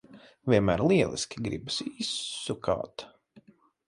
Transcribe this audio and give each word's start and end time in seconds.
Vienmēr 0.51 0.81
lieliski! 0.91 1.43
Gribas 1.47 1.77
izsukāt. 1.89 3.05